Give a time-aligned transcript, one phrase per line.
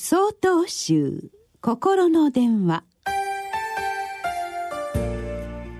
[0.00, 1.28] 総統集
[1.60, 2.84] 心の電話。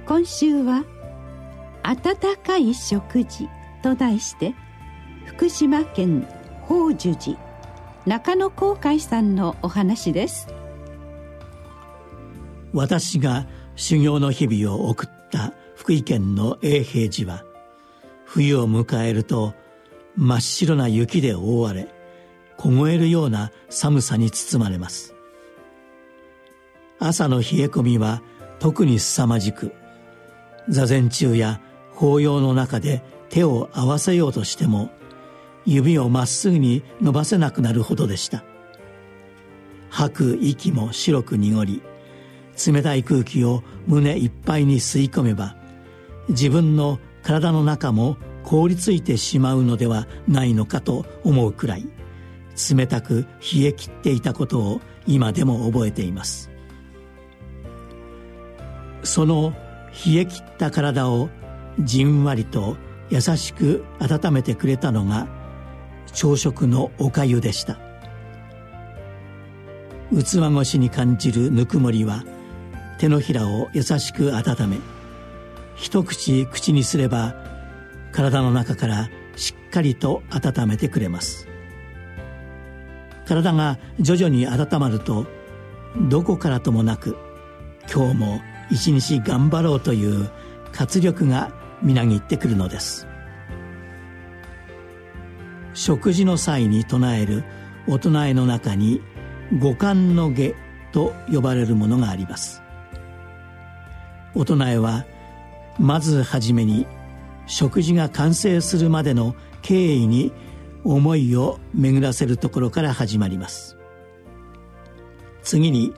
[0.06, 0.84] 今週は
[1.84, 3.48] 「温かい食事」
[3.80, 4.56] と題して
[5.24, 6.26] 福島県
[6.62, 7.38] 法寿寺
[8.06, 10.48] 中野航海さんのお話です。
[12.72, 13.46] 私が
[13.76, 17.44] 修行の日々を送った福井県の永平寺は
[18.24, 19.54] 冬を迎えると
[20.16, 21.86] 真っ白な雪で覆われ
[22.58, 25.14] 凍えるような寒さに包まれます。
[26.98, 28.20] 朝の冷え込みは
[28.58, 29.72] 特に凄まじく
[30.68, 31.60] 座禅中や
[31.94, 34.90] 法要の中で手を合わせようとしても
[35.64, 38.42] 指をまっすぐに伸ばせなくなるほどでした。
[39.90, 41.82] 吐く息も白く濁り
[42.66, 45.56] 冷たい空気を胸いっぱいに吸い込めば
[46.28, 51.97] 自分の体の中も凍りついてしまうのではないのかと思うくらい。
[52.70, 56.50] 冷たく冷え切っていたことを今でも覚えています。
[59.04, 59.54] その
[60.06, 61.30] 冷え切った体を
[61.80, 62.76] じんわりと
[63.10, 65.28] 優しく温めてくれたのが
[66.12, 67.78] 朝食のおかゆでした。
[70.10, 72.24] 器越しに感じるぬくもりは
[72.98, 74.78] 手のひらを優しく温め
[75.76, 77.34] 一口口にすれば
[78.12, 81.46] 体の中からしっかりと温めてくれます。
[83.28, 85.26] 体が徐々に温まると
[86.08, 87.16] どこからともなく
[87.92, 88.40] 今日も
[88.70, 90.30] 一日頑張ろうという
[90.72, 93.06] 活力がみなぎってくるのです。
[95.74, 97.44] 食事の際に唱える
[97.86, 99.00] 大人への中に
[99.60, 100.54] 五感の下
[100.92, 102.62] と呼ばれるものがあります。
[104.34, 105.04] 大人へは
[105.78, 106.86] まずはじめに
[107.46, 110.32] 食事が完成するまでの経緯に
[110.94, 113.76] 思いを巡らせるところから始まります。
[115.42, 115.94] 次に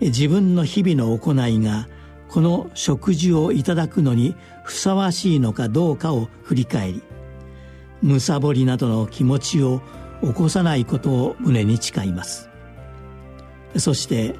[0.00, 1.88] 自分の日々の行いが
[2.28, 7.02] この食事をいただくのにふさわしいのかどうかを振り返り
[8.02, 9.82] むさぼりなどの気持ちを
[10.22, 12.48] 起こさないことを胸に誓います。
[13.76, 14.36] そして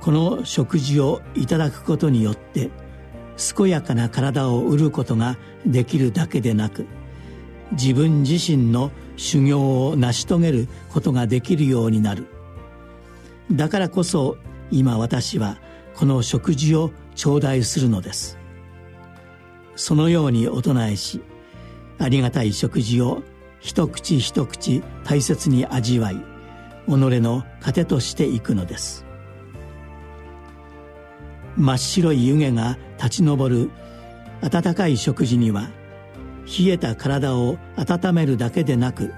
[0.00, 2.70] この食事をいただくことによって
[3.56, 5.36] 健やかな体を売ることが
[5.66, 6.86] できるだけでなく
[7.72, 12.26] 自分自身の修行を成し遂げることができるようになる。
[13.52, 14.36] だからこそ
[14.70, 15.58] 今私は
[15.94, 18.38] この食事を頂戴するのです。
[19.76, 21.20] そのようにお唱えし
[21.98, 23.22] ありがたい食事を
[23.60, 26.20] 一口一口大切に味わい己
[26.88, 29.04] の糧としていくのです。
[31.56, 33.70] 真っ白い湯気が立ち上る
[34.40, 35.68] 温かい食事には
[36.58, 39.12] 冷えた体を温めるだけでなく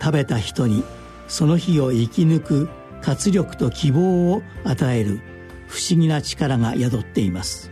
[0.00, 0.82] 食べた人に
[1.28, 2.68] その日を生き抜く
[3.00, 5.20] 活力と希望を与える
[5.68, 7.70] 不思議な力が宿っています。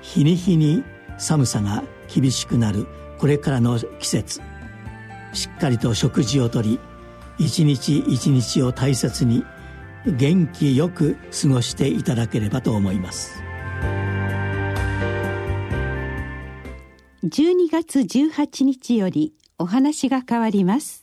[0.00, 0.84] 日に日に
[1.16, 2.86] 寒さが厳しくなる
[3.18, 4.40] これからの季節。
[5.32, 6.78] しっかりと食事をとり
[7.38, 9.44] 一日一日を大切に
[10.06, 13.51] 元気よく過ごしていただければと思います。
[17.24, 21.01] 12月18日よりお話が変わります。